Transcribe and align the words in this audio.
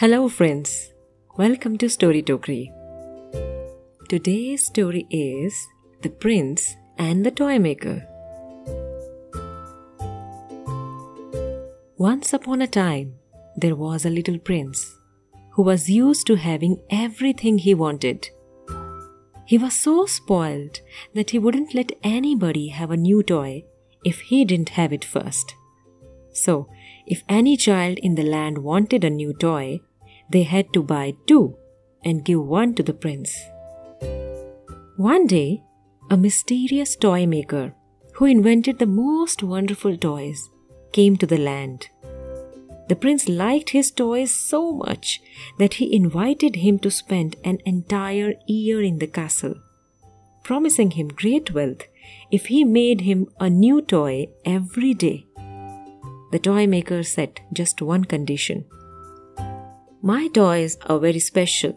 Hello, 0.00 0.28
friends. 0.28 0.92
Welcome 1.38 1.78
to 1.78 1.88
Story 1.88 2.22
Tokri. 2.22 2.70
Today's 4.10 4.66
story 4.66 5.06
is 5.10 5.54
The 6.02 6.10
Prince 6.10 6.76
and 6.98 7.24
the 7.24 7.30
Toy 7.30 7.58
Maker. 7.58 8.06
Once 11.96 12.34
upon 12.34 12.60
a 12.60 12.66
time, 12.66 13.14
there 13.56 13.74
was 13.74 14.04
a 14.04 14.10
little 14.10 14.38
prince 14.38 14.98
who 15.52 15.62
was 15.62 15.88
used 15.88 16.26
to 16.26 16.34
having 16.34 16.78
everything 16.90 17.56
he 17.56 17.72
wanted. 17.72 18.28
He 19.46 19.56
was 19.56 19.72
so 19.72 20.04
spoiled 20.04 20.80
that 21.14 21.30
he 21.30 21.38
wouldn't 21.38 21.74
let 21.74 21.92
anybody 22.02 22.68
have 22.68 22.90
a 22.90 22.98
new 22.98 23.22
toy 23.22 23.64
if 24.04 24.20
he 24.20 24.44
didn't 24.44 24.76
have 24.80 24.92
it 24.92 25.06
first. 25.06 25.54
So, 26.34 26.68
if 27.06 27.22
any 27.28 27.56
child 27.56 27.98
in 27.98 28.14
the 28.16 28.22
land 28.22 28.58
wanted 28.58 29.04
a 29.04 29.10
new 29.10 29.32
toy, 29.32 29.80
they 30.30 30.42
had 30.42 30.72
to 30.72 30.82
buy 30.82 31.14
two 31.26 31.56
and 32.04 32.24
give 32.24 32.42
one 32.44 32.74
to 32.74 32.82
the 32.82 32.94
prince. 32.94 33.38
One 34.96 35.26
day, 35.26 35.62
a 36.10 36.16
mysterious 36.16 36.96
toy 36.96 37.26
maker 37.26 37.74
who 38.14 38.24
invented 38.24 38.78
the 38.78 38.86
most 38.86 39.42
wonderful 39.42 39.96
toys 39.96 40.48
came 40.92 41.16
to 41.18 41.26
the 41.26 41.38
land. 41.38 41.88
The 42.88 42.96
prince 42.96 43.28
liked 43.28 43.70
his 43.70 43.90
toys 43.90 44.32
so 44.32 44.72
much 44.72 45.20
that 45.58 45.74
he 45.74 45.94
invited 45.94 46.56
him 46.56 46.78
to 46.80 46.90
spend 46.90 47.36
an 47.44 47.58
entire 47.66 48.34
year 48.46 48.80
in 48.80 48.98
the 48.98 49.08
castle, 49.08 49.56
promising 50.44 50.92
him 50.92 51.08
great 51.08 51.52
wealth 51.52 51.82
if 52.30 52.46
he 52.46 52.64
made 52.64 53.02
him 53.02 53.28
a 53.40 53.50
new 53.50 53.82
toy 53.82 54.28
every 54.44 54.94
day. 54.94 55.25
The 56.32 56.38
toy 56.38 56.66
maker 56.66 57.02
set 57.02 57.40
just 57.52 57.80
one 57.80 58.04
condition 58.04 58.64
my 60.10 60.28
toys 60.28 60.76
are 60.86 61.00
very 61.00 61.18
special 61.18 61.74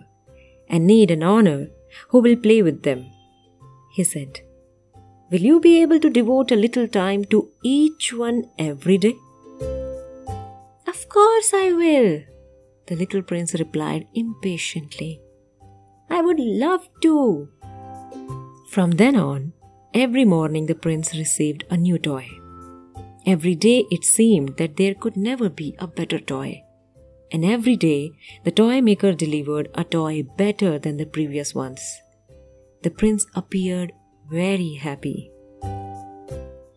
and 0.70 0.86
need 0.86 1.10
an 1.10 1.24
owner 1.24 1.68
who 2.10 2.20
will 2.20 2.36
play 2.36 2.62
with 2.62 2.84
them. 2.84 3.10
He 3.92 4.04
said, 4.04 4.42
Will 5.32 5.42
you 5.42 5.60
be 5.60 5.82
able 5.82 6.00
to 6.00 6.12
devote 6.12 6.52
a 6.52 6.56
little 6.56 6.88
time 6.88 7.26
to 7.26 7.50
each 7.64 8.14
one 8.14 8.44
every 8.60 9.00
day? 9.00 9.16
Of 10.88 11.10
course 11.10 11.52
I 11.54 11.72
will, 11.72 12.22
the 12.86 12.96
little 12.96 13.24
prince 13.24 13.56
replied 13.56 14.08
impatiently. 14.14 15.22
I 16.10 16.22
would 16.22 16.40
love 16.40 16.88
to. 17.02 17.50
From 18.70 18.92
then 18.92 19.16
on, 19.16 19.54
every 19.94 20.26
morning 20.26 20.68
the 20.68 20.76
prince 20.76 21.16
received 21.16 21.64
a 21.72 21.78
new 21.78 21.98
toy. 21.98 22.39
Every 23.26 23.56
day 23.56 23.86
it 23.92 24.04
seemed 24.04 24.58
that 24.58 24.78
there 24.78 24.94
could 24.94 25.18
never 25.18 25.50
be 25.50 25.76
a 25.80 25.88
better 25.88 26.20
toy 26.20 26.64
and 27.32 27.46
every 27.46 27.76
day 27.76 28.12
the 28.44 28.52
toy 28.52 28.82
maker 28.82 29.14
delivered 29.14 29.70
a 29.76 29.84
toy 29.84 30.24
better 30.38 30.80
than 30.80 30.98
the 30.98 31.06
previous 31.06 31.54
ones. 31.54 31.82
The 32.84 32.90
prince 32.90 33.26
appeared 33.36 33.92
very 34.30 34.74
happy. 34.76 35.32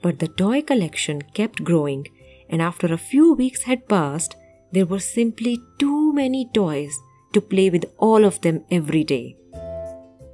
But 0.02 0.18
the 0.18 0.28
toy 0.36 0.62
collection 0.62 1.22
kept 1.34 1.64
growing, 1.64 2.06
and 2.48 2.60
after 2.60 2.92
a 2.92 2.98
few 2.98 3.34
weeks 3.34 3.62
had 3.62 3.88
passed, 3.88 4.36
there 4.72 4.86
were 4.86 4.98
simply 4.98 5.58
too 5.78 6.12
many 6.12 6.50
toys 6.52 6.98
to 7.32 7.40
play 7.40 7.70
with 7.70 7.84
all 7.98 8.24
of 8.24 8.40
them 8.40 8.64
every 8.70 9.04
day. 9.04 9.36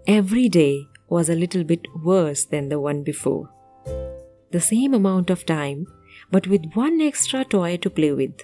Every 0.06 0.48
day 0.48 0.86
was 1.08 1.28
a 1.28 1.34
little 1.34 1.64
bit 1.64 1.86
worse 2.02 2.44
than 2.44 2.68
the 2.70 2.80
one 2.80 3.02
before. 3.02 3.50
The 4.50 4.60
same 4.60 4.94
amount 4.94 5.28
of 5.28 5.44
time, 5.44 5.86
but 6.30 6.46
with 6.46 6.72
one 6.74 7.00
extra 7.00 7.44
toy 7.44 7.76
to 7.78 7.90
play 7.90 8.12
with. 8.12 8.40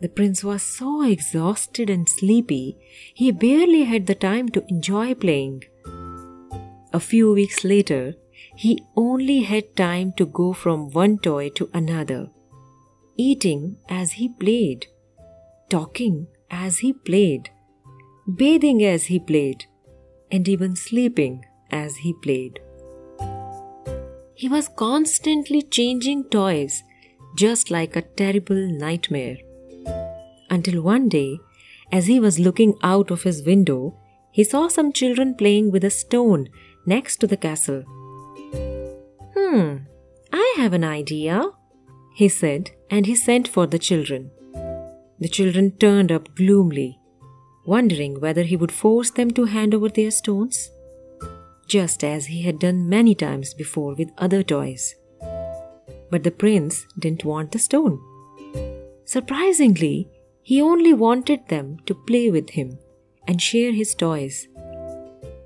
The 0.00 0.08
prince 0.08 0.42
was 0.42 0.62
so 0.62 1.02
exhausted 1.02 1.88
and 1.88 2.08
sleepy, 2.08 2.76
he 3.14 3.30
barely 3.30 3.84
had 3.84 4.06
the 4.06 4.16
time 4.16 4.48
to 4.50 4.64
enjoy 4.68 5.14
playing. 5.14 5.62
A 6.92 6.98
few 6.98 7.32
weeks 7.32 7.62
later, 7.64 8.16
he 8.56 8.82
only 8.96 9.40
had 9.42 9.76
time 9.76 10.12
to 10.16 10.26
go 10.26 10.52
from 10.52 10.90
one 10.90 11.18
toy 11.18 11.50
to 11.50 11.70
another, 11.72 12.30
eating 13.16 13.76
as 13.88 14.12
he 14.12 14.28
played, 14.28 14.86
talking 15.70 16.26
as 16.50 16.78
he 16.78 16.92
played, 16.92 17.50
bathing 18.36 18.84
as 18.84 19.04
he 19.04 19.18
played, 19.18 19.64
and 20.30 20.48
even 20.48 20.74
sleeping 20.74 21.44
as 21.70 21.96
he 21.96 22.12
played. 22.22 22.60
He 24.42 24.48
was 24.48 24.68
constantly 24.68 25.62
changing 25.62 26.24
toys, 26.24 26.82
just 27.36 27.70
like 27.70 27.94
a 27.94 28.02
terrible 28.02 28.62
nightmare 28.84 29.36
until 30.52 30.82
one 30.82 31.08
day, 31.08 31.38
as 31.92 32.06
he 32.06 32.18
was 32.18 32.38
looking 32.38 32.74
out 32.82 33.12
of 33.12 33.22
his 33.22 33.44
window, 33.44 33.96
he 34.32 34.42
saw 34.42 34.66
some 34.66 34.92
children 34.92 35.36
playing 35.36 35.70
with 35.70 35.84
a 35.84 35.90
stone 35.90 36.48
next 36.86 37.18
to 37.18 37.28
the 37.28 37.36
castle. 37.36 37.84
Hmm, 39.36 39.76
I 40.32 40.54
have 40.56 40.72
an 40.72 40.82
idea, 40.82 41.50
he 42.16 42.28
said, 42.28 42.72
and 42.90 43.06
he 43.06 43.14
sent 43.14 43.46
for 43.46 43.68
the 43.68 43.78
children. 43.78 44.32
The 45.20 45.28
children 45.28 45.70
turned 45.76 46.10
up 46.10 46.34
gloomily, 46.34 46.98
wondering 47.64 48.20
whether 48.20 48.42
he 48.42 48.56
would 48.56 48.72
force 48.72 49.12
them 49.12 49.30
to 49.34 49.44
hand 49.44 49.72
over 49.72 49.88
their 49.88 50.10
stones, 50.10 50.71
just 51.66 52.04
as 52.04 52.26
he 52.26 52.42
had 52.42 52.58
done 52.58 52.88
many 52.88 53.14
times 53.14 53.54
before 53.54 53.94
with 53.94 54.10
other 54.18 54.42
toys. 54.42 54.94
But 56.10 56.24
the 56.24 56.30
prince 56.30 56.86
didn't 56.98 57.24
want 57.24 57.52
the 57.52 57.58
stone. 57.58 58.00
Surprisingly, 59.04 60.08
he 60.42 60.60
only 60.60 60.92
wanted 60.92 61.48
them 61.48 61.78
to 61.86 61.94
play 61.94 62.30
with 62.30 62.50
him 62.50 62.78
and 63.26 63.40
share 63.40 63.72
his 63.72 63.94
toys. 63.94 64.48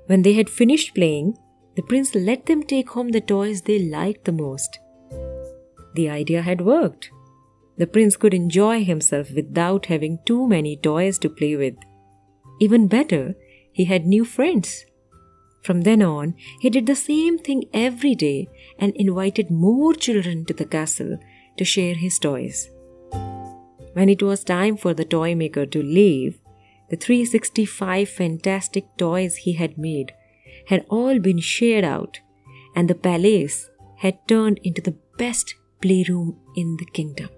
When 0.07 0.21
they 0.21 0.33
had 0.33 0.49
finished 0.49 0.95
playing, 0.95 1.37
the 1.75 1.83
prince 1.83 2.15
let 2.15 2.47
them 2.47 2.63
take 2.63 2.89
home 2.89 3.09
the 3.09 3.21
toys 3.21 3.61
they 3.61 3.79
liked 3.79 4.25
the 4.25 4.31
most. 4.31 4.79
The 5.93 6.09
idea 6.09 6.41
had 6.41 6.61
worked. 6.61 7.11
The 7.77 7.87
prince 7.87 8.15
could 8.15 8.33
enjoy 8.33 8.83
himself 8.83 9.31
without 9.31 9.85
having 9.85 10.19
too 10.25 10.47
many 10.47 10.75
toys 10.75 11.19
to 11.19 11.29
play 11.29 11.55
with. 11.55 11.75
Even 12.59 12.87
better, 12.87 13.35
he 13.71 13.85
had 13.85 14.07
new 14.07 14.25
friends. 14.25 14.85
From 15.61 15.81
then 15.81 16.01
on, 16.01 16.35
he 16.61 16.69
did 16.69 16.85
the 16.85 16.95
same 16.95 17.37
thing 17.37 17.65
every 17.73 18.15
day 18.15 18.47
and 18.79 18.95
invited 18.95 19.51
more 19.51 19.93
children 19.93 20.45
to 20.45 20.53
the 20.53 20.65
castle 20.65 21.19
to 21.57 21.65
share 21.65 21.95
his 21.95 22.19
toys. 22.19 22.69
When 23.93 24.09
it 24.09 24.21
was 24.21 24.43
time 24.43 24.77
for 24.77 24.93
the 24.93 25.05
toy 25.05 25.35
maker 25.35 25.65
to 25.65 25.81
leave, 25.81 26.39
the 26.89 26.95
365 26.95 28.07
fantastic 28.07 28.85
toys 28.97 29.37
he 29.37 29.53
had 29.53 29.77
made 29.77 30.13
had 30.67 30.85
all 30.89 31.19
been 31.19 31.39
shared 31.39 31.83
out, 31.83 32.19
and 32.75 32.87
the 32.87 32.95
palace 32.95 33.69
had 33.97 34.25
turned 34.27 34.59
into 34.63 34.81
the 34.81 34.95
best 35.17 35.55
playroom 35.81 36.37
in 36.55 36.77
the 36.77 36.85
kingdom. 36.85 37.29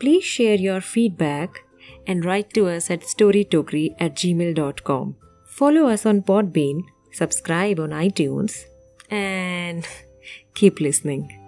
Please 0.00 0.24
share 0.24 0.56
your 0.56 0.80
feedback 0.80 1.64
and 2.08 2.24
write 2.24 2.52
to 2.54 2.66
us 2.66 2.90
at 2.90 3.02
storytokri 3.02 3.94
at 4.00 4.14
gmail.com. 4.16 5.16
Follow 5.46 5.86
us 5.88 6.06
on 6.06 6.22
Podbean, 6.22 6.82
subscribe 7.12 7.78
on 7.78 7.90
iTunes, 7.90 8.64
and 9.10 9.86
keep 10.54 10.80
listening. 10.80 11.47